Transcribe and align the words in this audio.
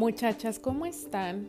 Muchachas, 0.00 0.58
¿cómo 0.58 0.86
están? 0.86 1.46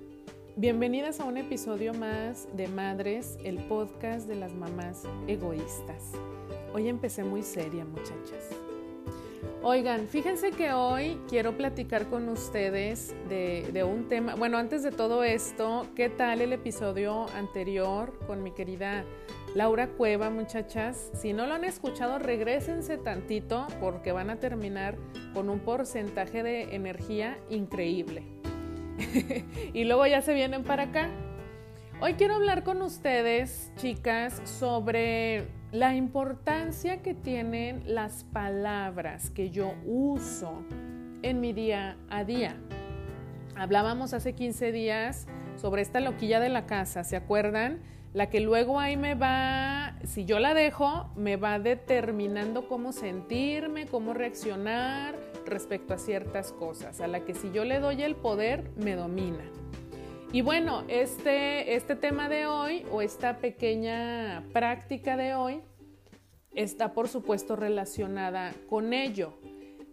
Bienvenidas 0.57 1.21
a 1.21 1.23
un 1.23 1.37
episodio 1.37 1.93
más 1.93 2.49
de 2.53 2.67
Madres, 2.67 3.37
el 3.45 3.59
podcast 3.59 4.27
de 4.27 4.35
las 4.35 4.53
mamás 4.53 5.03
egoístas. 5.25 6.11
Hoy 6.73 6.89
empecé 6.89 7.23
muy 7.23 7.43
seria, 7.43 7.85
muchachas. 7.85 8.49
Oigan, 9.63 10.05
fíjense 10.05 10.51
que 10.51 10.73
hoy 10.73 11.17
quiero 11.29 11.55
platicar 11.55 12.09
con 12.09 12.27
ustedes 12.27 13.15
de, 13.29 13.85
un 13.85 14.09
tema. 14.09 14.35
Bueno, 14.35 14.57
antes 14.57 14.83
de 14.83 14.91
todo 14.91 15.23
esto, 15.23 15.87
¿qué 15.95 16.09
tal 16.09 16.41
el 16.41 16.51
episodio 16.51 17.29
anterior 17.29 18.19
con 18.27 18.43
mi 18.43 18.51
querida 18.51 19.05
Laura 19.55 19.87
Cueva, 19.87 20.29
muchachas? 20.29 21.09
Si 21.13 21.31
no 21.31 21.47
lo 21.47 21.53
han 21.53 21.63
escuchado, 21.63 22.19
regresense 22.19 22.97
tantito 22.97 23.65
porque 23.79 24.11
van 24.11 24.29
a 24.29 24.41
terminar 24.41 24.97
con 25.33 25.49
un 25.49 25.59
porcentaje 25.59 26.43
de 26.43 26.75
energía 26.75 27.37
increíble. 27.49 28.40
y 29.73 29.83
luego 29.83 30.05
ya 30.07 30.21
se 30.21 30.33
vienen 30.33 30.63
para 30.63 30.83
acá. 30.83 31.09
Hoy 31.99 32.13
quiero 32.15 32.35
hablar 32.35 32.63
con 32.63 32.81
ustedes, 32.81 33.71
chicas, 33.77 34.41
sobre 34.43 35.47
la 35.71 35.95
importancia 35.95 37.01
que 37.01 37.13
tienen 37.13 37.83
las 37.85 38.23
palabras 38.23 39.29
que 39.29 39.51
yo 39.51 39.75
uso 39.85 40.63
en 41.21 41.39
mi 41.39 41.53
día 41.53 41.97
a 42.09 42.23
día. 42.23 42.55
Hablábamos 43.55 44.13
hace 44.13 44.33
15 44.33 44.71
días 44.71 45.27
sobre 45.55 45.83
esta 45.83 45.99
loquilla 45.99 46.39
de 46.39 46.49
la 46.49 46.65
casa, 46.65 47.03
¿se 47.03 47.15
acuerdan? 47.15 47.81
La 48.13 48.29
que 48.29 48.41
luego 48.41 48.79
ahí 48.79 48.97
me 48.97 49.15
va, 49.15 49.95
si 50.03 50.25
yo 50.25 50.39
la 50.39 50.53
dejo, 50.53 51.09
me 51.15 51.37
va 51.37 51.59
determinando 51.59 52.67
cómo 52.67 52.91
sentirme, 52.91 53.85
cómo 53.85 54.13
reaccionar, 54.13 55.15
respecto 55.51 55.93
a 55.93 55.97
ciertas 55.99 56.51
cosas, 56.51 56.99
a 57.01 57.07
la 57.07 57.23
que 57.23 57.35
si 57.35 57.51
yo 57.51 57.63
le 57.63 57.79
doy 57.79 58.01
el 58.01 58.15
poder, 58.15 58.71
me 58.77 58.95
domina. 58.95 59.43
Y 60.33 60.41
bueno, 60.41 60.83
este, 60.87 61.75
este 61.75 61.95
tema 61.95 62.29
de 62.29 62.47
hoy 62.47 62.85
o 62.89 63.01
esta 63.01 63.37
pequeña 63.37 64.43
práctica 64.53 65.17
de 65.17 65.35
hoy 65.35 65.61
está 66.55 66.93
por 66.93 67.09
supuesto 67.09 67.55
relacionada 67.55 68.53
con 68.69 68.93
ello, 68.93 69.33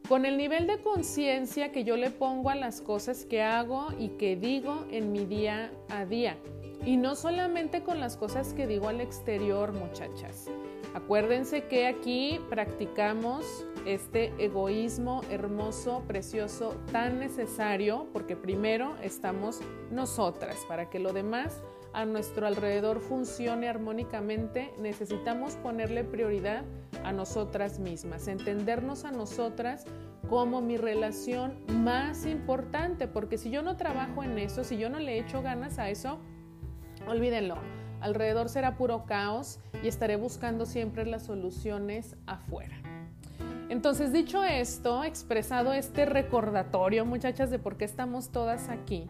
con 0.08 0.26
el 0.26 0.36
nivel 0.36 0.68
de 0.68 0.80
conciencia 0.80 1.72
que 1.72 1.82
yo 1.82 1.96
le 1.96 2.10
pongo 2.10 2.50
a 2.50 2.54
las 2.54 2.80
cosas 2.80 3.24
que 3.24 3.42
hago 3.42 3.88
y 3.98 4.10
que 4.10 4.36
digo 4.36 4.86
en 4.90 5.10
mi 5.10 5.26
día 5.26 5.72
a 5.88 6.04
día. 6.04 6.36
Y 6.84 6.96
no 6.96 7.16
solamente 7.16 7.82
con 7.82 7.98
las 7.98 8.16
cosas 8.16 8.54
que 8.54 8.68
digo 8.68 8.88
al 8.88 9.00
exterior, 9.00 9.72
muchachas. 9.72 10.46
Acuérdense 10.98 11.62
que 11.68 11.86
aquí 11.86 12.40
practicamos 12.50 13.64
este 13.86 14.32
egoísmo 14.44 15.20
hermoso, 15.30 16.02
precioso, 16.08 16.74
tan 16.90 17.20
necesario, 17.20 18.08
porque 18.12 18.34
primero 18.34 18.96
estamos 19.00 19.60
nosotras, 19.92 20.56
para 20.66 20.90
que 20.90 20.98
lo 20.98 21.12
demás 21.12 21.62
a 21.92 22.04
nuestro 22.04 22.48
alrededor 22.48 22.98
funcione 22.98 23.68
armónicamente, 23.68 24.72
necesitamos 24.80 25.54
ponerle 25.54 26.02
prioridad 26.02 26.64
a 27.04 27.12
nosotras 27.12 27.78
mismas, 27.78 28.26
entendernos 28.26 29.04
a 29.04 29.12
nosotras 29.12 29.84
como 30.28 30.60
mi 30.60 30.78
relación 30.78 31.60
más 31.68 32.26
importante, 32.26 33.06
porque 33.06 33.38
si 33.38 33.50
yo 33.50 33.62
no 33.62 33.76
trabajo 33.76 34.24
en 34.24 34.36
eso, 34.36 34.64
si 34.64 34.76
yo 34.78 34.90
no 34.90 34.98
le 34.98 35.20
echo 35.20 35.42
ganas 35.42 35.78
a 35.78 35.90
eso, 35.90 36.18
olvídenlo, 37.06 37.54
alrededor 38.00 38.48
será 38.48 38.76
puro 38.76 39.04
caos 39.04 39.60
y 39.82 39.88
estaré 39.88 40.16
buscando 40.16 40.66
siempre 40.66 41.06
las 41.06 41.24
soluciones 41.24 42.16
afuera. 42.26 42.76
Entonces, 43.68 44.12
dicho 44.12 44.44
esto, 44.44 45.04
expresado 45.04 45.72
este 45.72 46.06
recordatorio, 46.06 47.04
muchachas, 47.04 47.50
de 47.50 47.58
por 47.58 47.76
qué 47.76 47.84
estamos 47.84 48.30
todas 48.30 48.70
aquí, 48.70 49.06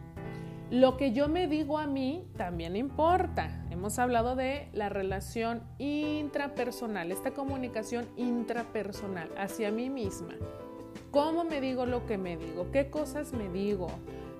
lo 0.69 0.97
que 0.97 1.13
yo 1.13 1.27
me 1.27 1.47
digo 1.47 1.79
a 1.79 1.87
mí 1.87 2.27
también 2.37 2.75
importa. 2.75 3.65
Hemos 3.71 3.97
hablado 3.97 4.35
de 4.35 4.67
la 4.73 4.89
relación 4.89 5.63
intrapersonal, 5.77 7.11
esta 7.11 7.31
comunicación 7.31 8.07
intrapersonal 8.17 9.29
hacia 9.37 9.71
mí 9.71 9.89
misma. 9.89 10.35
¿Cómo 11.11 11.43
me 11.43 11.59
digo 11.59 11.85
lo 11.85 12.05
que 12.05 12.17
me 12.17 12.37
digo? 12.37 12.69
¿Qué 12.71 12.89
cosas 12.89 13.33
me 13.33 13.49
digo? 13.49 13.87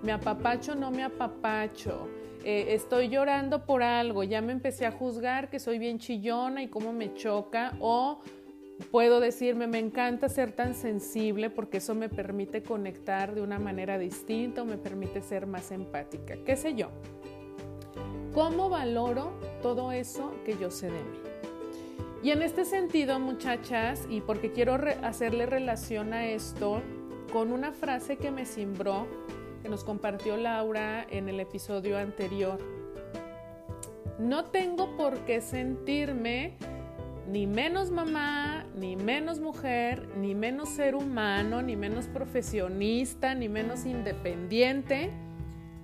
¿Me 0.04 0.12
apapacho 0.12 0.74
o 0.74 0.76
no 0.76 0.92
me 0.92 1.04
apapacho? 1.04 2.08
Eh, 2.44 2.74
estoy 2.74 3.10
llorando 3.10 3.66
por 3.66 3.84
algo, 3.84 4.24
ya 4.24 4.42
me 4.42 4.54
empecé 4.54 4.86
a 4.86 4.92
juzgar 4.92 5.50
que 5.50 5.60
soy 5.60 5.78
bien 5.78 6.00
chillona 6.00 6.64
y 6.64 6.68
cómo 6.68 6.94
me 6.94 7.14
choca 7.14 7.74
o 7.80 8.22
Puedo 8.92 9.20
decirme, 9.20 9.68
me 9.68 9.78
encanta 9.78 10.30
ser 10.30 10.52
tan 10.52 10.74
sensible 10.74 11.52
porque 11.52 11.78
eso 11.78 11.94
me 11.94 12.10
permite 12.10 12.64
conectar 12.64 13.36
de 13.36 13.42
una 13.42 13.60
manera 13.60 14.00
distinta 14.00 14.64
o 14.64 14.66
me 14.66 14.78
permite 14.78 15.22
ser 15.22 15.46
más 15.46 15.72
empática, 15.72 16.38
qué 16.44 16.56
sé 16.56 16.74
yo. 16.74 16.90
¿Cómo 18.34 18.70
valoro 18.70 19.34
todo 19.62 19.92
eso 19.92 20.34
que 20.44 20.58
yo 20.58 20.72
sé 20.72 20.88
de 20.88 21.04
mí? 21.04 21.20
Y 22.24 22.32
en 22.32 22.42
este 22.42 22.66
sentido, 22.66 23.20
muchachas, 23.20 24.08
y 24.10 24.22
porque 24.22 24.52
quiero 24.52 24.80
hacerle 25.04 25.46
relación 25.46 26.14
a 26.14 26.26
esto 26.28 26.82
con 27.32 27.52
una 27.52 27.74
frase 27.74 28.18
que 28.18 28.32
me 28.32 28.46
cimbró, 28.46 29.08
que 29.62 29.70
nos 29.70 29.84
compartió 29.84 30.38
Laura 30.38 31.06
en 31.10 31.30
el 31.30 31.40
episodio 31.40 31.98
anterior. 31.98 32.60
No 34.18 34.46
tengo 34.46 34.96
por 34.98 35.20
qué 35.26 35.42
sentirme 35.42 36.58
ni 37.30 37.46
menos 37.46 37.92
mamá, 37.92 38.66
ni 38.76 38.96
menos 38.96 39.40
mujer, 39.40 40.08
ni 40.18 40.34
menos 40.34 40.70
ser 40.70 40.96
humano, 40.96 41.62
ni 41.62 41.76
menos 41.76 42.08
profesionista, 42.08 43.36
ni 43.36 43.48
menos 43.48 43.86
independiente, 43.86 45.12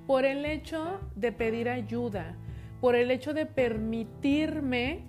por 0.08 0.26
el 0.26 0.46
hecho 0.46 1.00
de 1.16 1.32
pedir 1.32 1.70
ayuda, 1.70 2.36
por 2.82 2.96
el 2.96 3.12
hecho 3.12 3.34
de 3.34 3.46
permitirme 3.46 5.04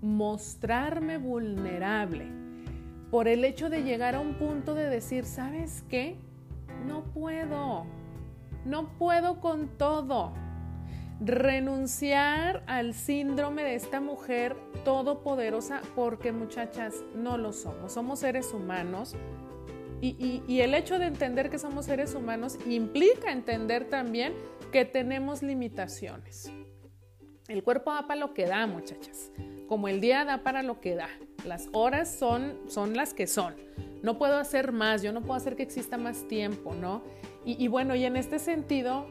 mostrarme 0.00 1.18
vulnerable, 1.18 2.26
por 3.10 3.28
el 3.28 3.44
hecho 3.44 3.70
de 3.70 3.82
llegar 3.82 4.14
a 4.14 4.20
un 4.20 4.34
punto 4.34 4.74
de 4.74 4.88
decir, 4.88 5.24
¿sabes 5.24 5.84
qué? 5.88 6.16
No 6.86 7.04
puedo, 7.12 7.86
no 8.64 8.88
puedo 8.98 9.40
con 9.40 9.68
todo 9.78 10.32
renunciar 11.20 12.62
al 12.66 12.94
síndrome 12.94 13.64
de 13.64 13.74
esta 13.74 14.00
mujer 14.00 14.56
todopoderosa, 14.84 15.82
porque 15.94 16.32
muchachas, 16.32 17.02
no 17.14 17.38
lo 17.38 17.52
somos, 17.52 17.92
somos 17.92 18.20
seres 18.20 18.52
humanos. 18.52 19.16
Y, 20.00 20.60
el 20.60 20.74
hecho 20.74 21.00
de 21.00 21.06
entender 21.06 21.50
que 21.50 21.58
somos 21.58 21.86
seres 21.86 22.14
humanos 22.14 22.56
implica 22.68 23.32
entender 23.32 23.88
también 23.88 24.32
que 24.70 24.84
tenemos 24.84 25.42
limitaciones. 25.42 26.52
El 27.48 27.64
cuerpo 27.64 27.92
da 27.92 28.06
para 28.06 28.20
lo 28.20 28.32
que 28.32 28.46
da, 28.46 28.66
muchachas. 28.68 29.32
Como 29.66 29.88
el 29.88 30.00
día 30.00 30.24
da 30.24 30.44
para 30.44 30.62
lo 30.62 30.80
que 30.80 30.94
da. 30.94 31.08
Las 31.44 31.68
horas 31.72 32.14
son, 32.14 32.58
son 32.68 32.96
las 32.96 33.14
que 33.14 33.26
son. 33.26 33.54
No 34.02 34.18
puedo 34.18 34.36
hacer 34.36 34.72
más, 34.72 35.02
yo 35.02 35.12
no 35.12 35.22
puedo 35.22 35.34
hacer 35.34 35.56
que 35.56 35.62
exista 35.62 35.96
más 35.98 36.26
tiempo, 36.28 36.74
¿no? 36.74 37.02
y 37.44 37.66
bueno, 37.68 37.94
y 37.94 38.04
en 38.04 38.16
este 38.16 38.38
sentido, 38.38 39.06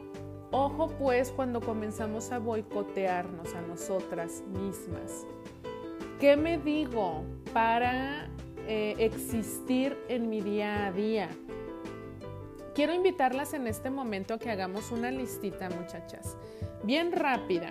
Ojo 0.50 0.88
pues 0.98 1.30
cuando 1.30 1.60
comenzamos 1.60 2.32
a 2.32 2.38
boicotearnos 2.38 3.54
a 3.54 3.60
nosotras 3.62 4.42
mismas. 4.46 5.26
¿Qué 6.18 6.38
me 6.38 6.56
digo 6.56 7.22
para 7.52 8.30
eh, 8.66 8.94
existir 8.98 9.94
en 10.08 10.30
mi 10.30 10.40
día 10.40 10.86
a 10.86 10.92
día? 10.92 11.28
Quiero 12.74 12.94
invitarlas 12.94 13.52
en 13.52 13.66
este 13.66 13.90
momento 13.90 14.34
a 14.34 14.38
que 14.38 14.50
hagamos 14.50 14.90
una 14.90 15.10
listita, 15.10 15.68
muchachas, 15.68 16.34
bien 16.82 17.12
rápida. 17.12 17.68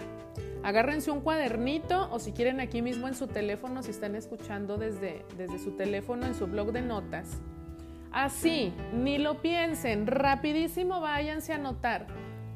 Agárrense 0.68 1.12
un 1.12 1.22
cuadernito 1.22 2.10
o 2.12 2.20
si 2.20 2.34
quieren 2.34 2.60
aquí 2.60 2.82
mismo 2.82 3.08
en 3.08 3.16
su 3.16 3.28
teléfono, 3.28 3.84
si 3.84 3.92
están 3.92 4.16
escuchando 4.16 4.78
desde, 4.78 5.26
desde 5.38 5.60
su 5.60 5.78
teléfono 5.78 6.26
en 6.26 6.36
su 6.36 6.46
blog 6.46 6.74
de 6.74 6.82
notas. 6.82 7.40
Así, 8.12 8.74
ni 8.94 9.18
lo 9.18 9.42
piensen, 9.42 10.08
rapidísimo 10.08 11.00
váyanse 11.00 11.54
a 11.54 11.56
anotar 11.56 12.08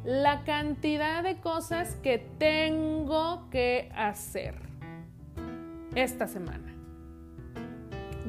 la 0.03 0.44
cantidad 0.44 1.24
de 1.24 1.39
cosas 1.39 1.95
que 2.03 2.18
tengo 2.38 3.50
que 3.50 3.89
hacer 3.95 4.56
esta 5.95 6.27
semana. 6.27 6.75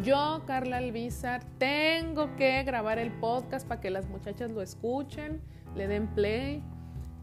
Yo, 0.04 0.44
Carla 0.46 0.76
Alvizar, 0.76 1.42
tengo 1.58 2.36
que 2.36 2.62
grabar 2.62 3.00
el 3.00 3.10
podcast 3.10 3.66
para 3.66 3.80
que 3.80 3.90
las 3.90 4.08
muchachas 4.08 4.48
lo 4.52 4.62
escuchen, 4.62 5.42
le 5.74 5.88
den 5.88 6.06
play. 6.06 6.62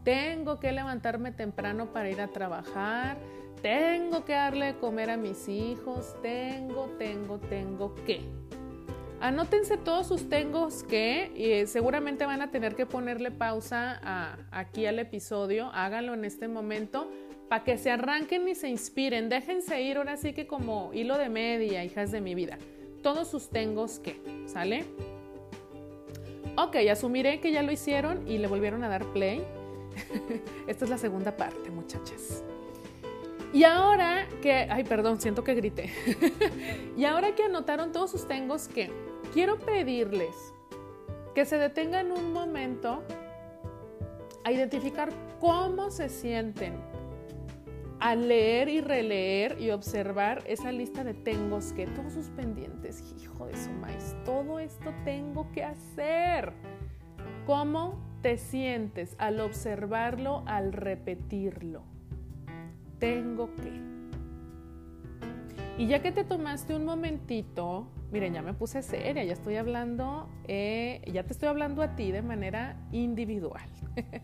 Tengo 0.04 0.58
que 0.58 0.72
levantarme 0.72 1.32
temprano 1.32 1.92
para 1.92 2.10
ir 2.10 2.20
a 2.20 2.28
trabajar. 2.28 3.18
Tengo 3.62 4.24
que 4.24 4.32
darle 4.32 4.66
de 4.66 4.74
comer 4.76 5.10
a 5.10 5.16
mis 5.16 5.48
hijos. 5.48 6.14
Tengo, 6.22 6.86
tengo, 6.98 7.38
tengo 7.38 7.94
que. 8.06 8.20
Anótense 9.20 9.76
todos 9.76 10.08
sus 10.08 10.30
tengos 10.30 10.82
que 10.82 11.30
y 11.36 11.66
seguramente 11.66 12.24
van 12.24 12.40
a 12.40 12.50
tener 12.50 12.74
que 12.74 12.86
ponerle 12.86 13.30
pausa 13.30 14.38
aquí 14.50 14.86
al 14.86 14.98
episodio. 14.98 15.70
Háganlo 15.74 16.14
en 16.14 16.24
este 16.24 16.48
momento 16.48 17.10
para 17.50 17.62
que 17.62 17.76
se 17.76 17.90
arranquen 17.90 18.48
y 18.48 18.54
se 18.54 18.70
inspiren. 18.70 19.28
Déjense 19.28 19.82
ir 19.82 19.98
ahora 19.98 20.16
sí 20.16 20.32
que 20.32 20.46
como 20.46 20.90
hilo 20.94 21.18
de 21.18 21.28
media, 21.28 21.84
hijas 21.84 22.10
de 22.10 22.22
mi 22.22 22.34
vida. 22.34 22.56
Todos 23.02 23.28
sus 23.28 23.50
tengos 23.50 23.98
que, 23.98 24.22
¿sale? 24.46 24.86
Ok, 26.56 26.76
asumiré 26.90 27.40
que 27.40 27.52
ya 27.52 27.62
lo 27.62 27.72
hicieron 27.72 28.26
y 28.26 28.38
le 28.38 28.46
volvieron 28.46 28.84
a 28.84 28.88
dar 28.88 29.04
play. 29.12 29.44
Esta 30.66 30.84
es 30.84 30.90
la 30.90 30.98
segunda 30.98 31.36
parte, 31.36 31.70
muchachas. 31.70 32.42
Y 33.52 33.64
ahora 33.64 34.28
que, 34.40 34.52
ay, 34.52 34.84
perdón, 34.84 35.20
siento 35.20 35.42
que 35.42 35.54
grité. 35.54 35.90
y 36.96 37.04
ahora 37.04 37.34
que 37.34 37.44
anotaron 37.44 37.90
todos 37.90 38.10
sus 38.10 38.28
tengos, 38.28 38.68
que 38.68 38.90
quiero 39.32 39.58
pedirles 39.58 40.34
que 41.34 41.44
se 41.44 41.58
detengan 41.58 42.12
un 42.12 42.32
momento 42.32 43.02
a 44.44 44.52
identificar 44.52 45.10
cómo 45.40 45.90
se 45.90 46.08
sienten 46.08 46.74
al 48.00 48.28
leer 48.28 48.68
y 48.68 48.80
releer 48.80 49.60
y 49.60 49.70
observar 49.70 50.42
esa 50.46 50.72
lista 50.72 51.04
de 51.04 51.12
tengos 51.12 51.72
que 51.72 51.86
todos 51.86 52.14
sus 52.14 52.26
pendientes, 52.30 53.04
hijo 53.20 53.46
de 53.46 53.56
su 53.56 53.70
maíz, 53.72 54.16
todo 54.24 54.58
esto 54.58 54.92
tengo 55.04 55.50
que 55.52 55.62
hacer. 55.62 56.52
¿Cómo 57.46 58.09
te 58.22 58.38
sientes 58.38 59.14
al 59.18 59.40
observarlo, 59.40 60.42
al 60.46 60.72
repetirlo? 60.72 61.82
Tengo 62.98 63.54
que. 63.56 63.72
Y 65.78 65.86
ya 65.86 66.02
que 66.02 66.12
te 66.12 66.24
tomaste 66.24 66.74
un 66.74 66.84
momentito, 66.84 67.86
miren, 68.12 68.34
ya 68.34 68.42
me 68.42 68.52
puse 68.52 68.82
seria, 68.82 69.24
ya 69.24 69.32
estoy 69.32 69.56
hablando, 69.56 70.28
eh, 70.46 71.00
ya 71.10 71.24
te 71.24 71.32
estoy 71.32 71.48
hablando 71.48 71.82
a 71.82 71.96
ti 71.96 72.12
de 72.12 72.22
manera 72.22 72.76
individual. 72.92 73.68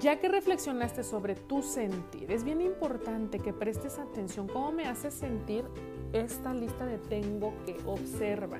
Ya 0.00 0.18
que 0.18 0.28
reflexionaste 0.28 1.04
sobre 1.04 1.34
tu 1.34 1.62
sentir, 1.62 2.32
es 2.32 2.44
bien 2.44 2.60
importante 2.60 3.38
que 3.38 3.52
prestes 3.52 3.98
atención 3.98 4.48
cómo 4.48 4.72
me 4.72 4.86
hace 4.86 5.10
sentir 5.10 5.64
esta 6.12 6.54
lista 6.54 6.86
de 6.86 6.98
tengo 6.98 7.52
que 7.66 7.76
observa. 7.84 8.58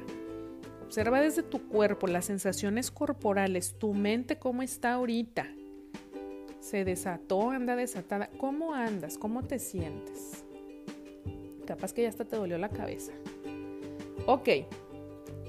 Observa 0.92 1.22
desde 1.22 1.42
tu 1.42 1.68
cuerpo 1.68 2.06
las 2.06 2.26
sensaciones 2.26 2.90
corporales, 2.90 3.78
tu 3.78 3.94
mente 3.94 4.38
cómo 4.38 4.60
está 4.60 4.92
ahorita. 4.92 5.46
Se 6.60 6.84
desató, 6.84 7.48
anda 7.48 7.76
desatada. 7.76 8.28
¿Cómo 8.36 8.74
andas? 8.74 9.16
¿Cómo 9.16 9.42
te 9.42 9.58
sientes? 9.58 10.44
Capaz 11.66 11.94
que 11.94 12.02
ya 12.02 12.10
hasta 12.10 12.26
te 12.26 12.36
dolió 12.36 12.58
la 12.58 12.68
cabeza. 12.68 13.10
Ok, 14.26 14.50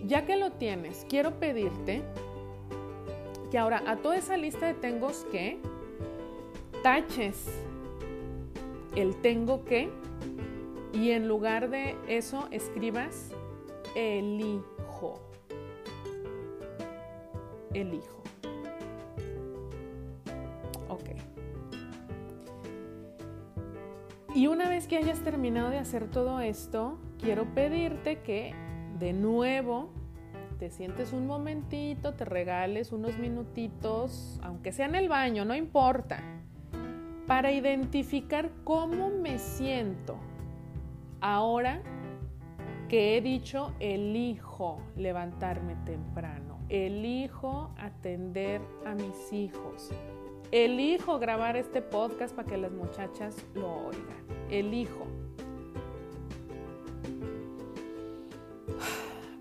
ya 0.05 0.25
que 0.25 0.37
lo 0.37 0.53
tienes, 0.53 1.05
quiero 1.09 1.37
pedirte 1.41 2.03
que 3.51 3.57
ahora 3.57 3.83
a 3.85 3.97
toda 3.97 4.15
esa 4.15 4.37
lista 4.37 4.65
de 4.65 4.75
tengos 4.75 5.27
que 5.29 5.57
taches 6.83 7.47
el 8.95 9.13
tengo 9.17 9.65
que 9.65 9.89
y 10.93 11.11
en 11.11 11.27
lugar 11.27 11.69
de 11.69 11.97
eso 12.07 12.47
escribas 12.49 13.31
elijo. 13.93 14.72
Elijo. 17.73 18.21
Ok. 20.89 21.09
Y 24.35 24.47
una 24.47 24.69
vez 24.69 24.87
que 24.87 24.97
hayas 24.97 25.19
terminado 25.19 25.69
de 25.69 25.77
hacer 25.77 26.07
todo 26.07 26.39
esto, 26.39 26.97
quiero 27.19 27.45
pedirte 27.53 28.21
que 28.21 28.53
de 28.99 29.13
nuevo 29.13 29.89
te 30.59 30.69
sientes 30.69 31.13
un 31.13 31.27
momentito, 31.27 32.13
te 32.13 32.25
regales 32.25 32.91
unos 32.91 33.17
minutitos, 33.17 34.39
aunque 34.43 34.71
sea 34.71 34.85
en 34.85 34.95
el 34.95 35.09
baño, 35.09 35.45
no 35.45 35.55
importa 35.55 36.23
para 37.27 37.51
identificar 37.51 38.49
cómo 38.63 39.09
me 39.09 39.39
siento 39.39 40.17
ahora 41.21 41.81
que 42.89 43.17
he 43.17 43.21
dicho 43.21 43.73
elijo 43.79 44.81
levantarme 44.95 45.75
temprano, 45.85 46.52
elijo 46.73 47.69
atender 47.77 48.59
a 48.83 48.95
mis 48.95 49.31
hijos, 49.31 49.91
elijo 50.51 51.19
grabar 51.19 51.55
este 51.55 51.83
podcast 51.83 52.35
para 52.35 52.49
que 52.49 52.57
las 52.57 52.71
muchachas 52.71 53.45
lo 53.53 53.87
oigan, 53.87 54.25
elijo. 54.49 55.05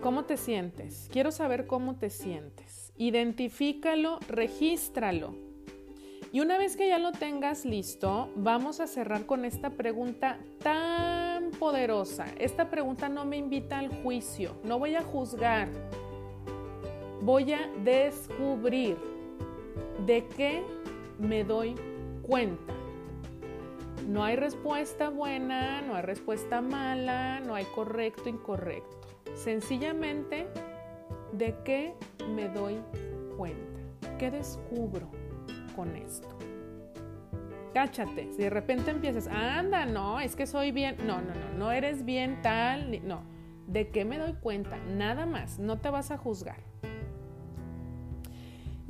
¿Cómo 0.02 0.24
te 0.24 0.36
sientes? 0.36 1.08
Quiero 1.10 1.30
saber 1.30 1.66
cómo 1.66 1.96
te 1.96 2.10
sientes. 2.10 2.92
Identifícalo, 2.98 4.18
regístralo 4.28 5.52
y 6.34 6.40
una 6.40 6.56
vez 6.56 6.78
que 6.78 6.88
ya 6.88 6.98
lo 6.98 7.12
tengas 7.12 7.66
listo, 7.66 8.30
vamos 8.36 8.80
a 8.80 8.86
cerrar 8.86 9.26
con 9.26 9.44
esta 9.44 9.68
pregunta 9.68 10.38
tan 10.62 11.50
poderosa. 11.50 12.24
Esta 12.38 12.70
pregunta 12.70 13.10
no 13.10 13.26
me 13.26 13.36
invita 13.36 13.78
al 13.78 13.90
juicio, 14.02 14.56
no 14.64 14.78
voy 14.78 14.94
a 14.94 15.02
juzgar, 15.02 15.68
voy 17.22 17.52
a 17.52 17.68
descubrir 17.82 18.96
de 20.06 20.26
qué 20.36 20.62
me 21.18 21.44
doy 21.44 21.74
cuenta. 22.22 22.74
No 24.06 24.24
hay 24.24 24.36
respuesta 24.36 25.08
buena, 25.08 25.80
no 25.82 25.94
hay 25.94 26.02
respuesta 26.02 26.60
mala, 26.60 27.40
no 27.40 27.54
hay 27.54 27.64
correcto, 27.66 28.28
incorrecto. 28.28 29.00
Sencillamente, 29.34 30.46
¿de 31.32 31.54
qué 31.64 31.94
me 32.34 32.48
doy 32.48 32.80
cuenta? 33.36 33.80
¿Qué 34.18 34.30
descubro? 34.30 35.08
con 35.72 35.96
esto. 35.96 36.28
Cáchate, 37.74 38.30
si 38.32 38.42
de 38.42 38.50
repente 38.50 38.90
empiezas, 38.90 39.26
anda, 39.26 39.86
no, 39.86 40.20
es 40.20 40.36
que 40.36 40.46
soy 40.46 40.72
bien, 40.72 40.96
no, 41.06 41.22
no, 41.22 41.34
no, 41.34 41.58
no 41.58 41.72
eres 41.72 42.04
bien 42.04 42.40
tal, 42.42 43.06
no, 43.06 43.22
¿de 43.66 43.88
qué 43.88 44.04
me 44.04 44.18
doy 44.18 44.34
cuenta? 44.34 44.76
Nada 44.94 45.24
más, 45.24 45.58
no 45.58 45.78
te 45.78 45.88
vas 45.88 46.10
a 46.10 46.18
juzgar. 46.18 46.71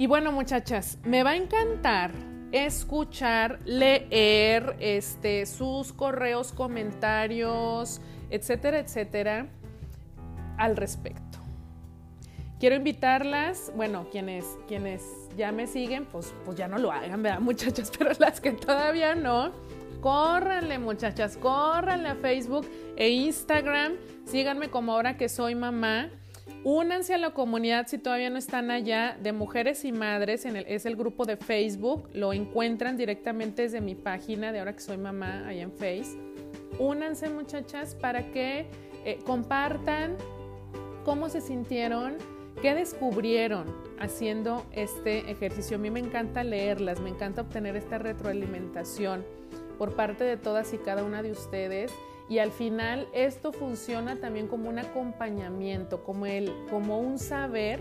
Y 0.03 0.09
bueno, 0.09 0.33
muchachas, 0.33 0.99
me 1.05 1.23
va 1.23 1.31
a 1.31 1.37
encantar 1.37 2.11
escuchar, 2.51 3.61
leer 3.65 4.75
este, 4.81 5.47
sus 5.47 5.93
correos, 5.93 6.51
comentarios, 6.51 8.01
etcétera, 8.29 8.81
etcétera, 8.81 9.47
al 10.59 10.77
respecto. 10.77 11.39
Quiero 12.59 12.75
invitarlas, 12.75 13.71
bueno, 13.77 14.09
quienes, 14.11 14.45
quienes 14.67 15.05
ya 15.37 15.53
me 15.53 15.69
siguen, 15.69 16.05
pues, 16.07 16.35
pues 16.45 16.57
ya 16.57 16.67
no 16.67 16.79
lo 16.79 16.91
hagan, 16.91 17.23
¿verdad, 17.23 17.39
muchachas? 17.39 17.93
Pero 17.97 18.11
las 18.19 18.41
que 18.41 18.51
todavía 18.51 19.15
no, 19.15 19.53
córranle, 20.01 20.81
muchachas, 20.81 21.37
córranle 21.37 22.09
a 22.09 22.17
Facebook 22.17 22.69
e 22.97 23.09
Instagram. 23.09 23.93
Síganme 24.25 24.69
como 24.69 24.95
ahora 24.95 25.17
que 25.17 25.29
soy 25.29 25.55
mamá. 25.55 26.11
Únanse 26.65 27.15
a 27.15 27.19
la 27.19 27.31
comunidad 27.31 27.89
si 27.89 27.99
todavía 27.99 28.31
no 28.31 28.39
están 28.39 28.71
allá 28.71 29.17
de 29.21 29.33
mujeres 29.33 29.85
y 29.85 29.91
madres, 29.91 30.45
en 30.45 30.57
el, 30.57 30.65
es 30.69 30.87
el 30.87 30.95
grupo 30.95 31.25
de 31.25 31.37
Facebook, 31.37 32.09
lo 32.15 32.33
encuentran 32.33 32.97
directamente 32.97 33.63
desde 33.63 33.81
mi 33.81 33.97
página 33.97 34.53
de 34.53 34.61
ahora 34.61 34.73
que 34.73 34.81
soy 34.81 34.97
mamá 34.97 35.47
allá 35.49 35.63
en 35.63 35.73
Face. 35.73 36.17
Únanse 36.79 37.29
muchachas 37.29 37.97
para 37.97 38.31
que 38.31 38.67
eh, 39.05 39.19
compartan 39.25 40.17
cómo 41.05 41.29
se 41.29 41.41
sintieron, 41.41 42.17
¿Qué 42.61 42.75
descubrieron 42.75 43.67
haciendo 43.99 44.65
este 44.71 45.31
ejercicio? 45.31 45.79
A 45.79 45.81
mí 45.81 45.91
me 45.91 45.99
encanta 45.99 46.45
leerlas, 46.45 47.01
me 47.01 47.11
encanta 47.11 47.43
obtener 47.43 47.75
esta 47.75 47.99
retroalimentación 47.99 49.25
por 49.79 49.97
parte 49.97 50.23
de 50.23 50.37
todas 50.37 50.73
y 50.73 50.79
cada 50.79 51.03
una 51.03 51.23
de 51.23 51.33
ustedes 51.33 51.93
y 52.29 52.39
al 52.39 52.51
final 52.51 53.09
esto 53.13 53.53
funciona 53.53 54.17
también 54.17 54.49
como 54.49 54.69
un 54.69 54.79
acompañamiento, 54.79 56.05
como, 56.05 56.27
el, 56.27 56.53
como 56.71 56.99
un 56.99 57.19
saber 57.19 57.81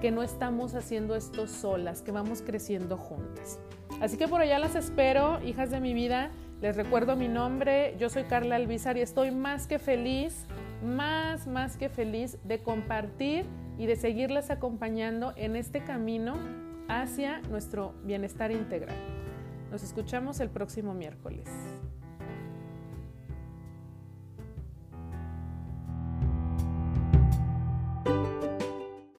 que 0.00 0.10
no 0.10 0.22
estamos 0.22 0.74
haciendo 0.74 1.14
esto 1.16 1.46
solas, 1.46 2.02
que 2.02 2.12
vamos 2.12 2.42
creciendo 2.42 2.96
juntas. 2.96 3.58
Así 4.00 4.16
que 4.16 4.28
por 4.28 4.40
allá 4.40 4.58
las 4.58 4.74
espero, 4.74 5.42
hijas 5.42 5.70
de 5.70 5.80
mi 5.80 5.94
vida. 5.94 6.30
Les 6.60 6.76
recuerdo 6.76 7.16
mi 7.16 7.28
nombre, 7.28 7.96
yo 7.98 8.10
soy 8.10 8.24
Carla 8.24 8.56
Alvizar 8.56 8.96
y 8.96 9.00
estoy 9.00 9.30
más 9.30 9.66
que 9.66 9.78
feliz, 9.78 10.46
más, 10.84 11.46
más 11.46 11.76
que 11.76 11.88
feliz 11.88 12.38
de 12.44 12.62
compartir 12.62 13.46
y 13.78 13.86
de 13.86 13.96
seguirlas 13.96 14.50
acompañando 14.50 15.32
en 15.36 15.56
este 15.56 15.82
camino 15.82 16.34
hacia 16.88 17.40
nuestro 17.42 17.94
bienestar 18.04 18.50
integral. 18.50 18.96
Nos 19.70 19.82
escuchamos 19.82 20.40
el 20.40 20.50
próximo 20.50 20.92
miércoles. 20.92 21.48